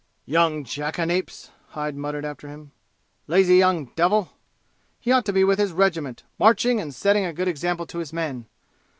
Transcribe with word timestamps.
"Young 0.25 0.63
jackanapes!" 0.63 1.51
Hyde 1.73 1.95
muttered 1.95 2.25
after 2.25 2.47
him. 2.47 2.71
"Lazy 3.27 3.57
young 3.57 3.85
devil! 3.95 4.33
He 4.99 5.11
ought 5.11 5.25
to 5.25 5.31
be 5.31 5.43
with 5.43 5.59
his 5.59 5.73
regiment, 5.73 6.23
marching 6.39 6.79
and 6.81 6.91
setting 6.91 7.23
a 7.23 7.31
good 7.31 7.47
example 7.47 7.85
to 7.85 7.99
his 7.99 8.11
men! 8.11 8.47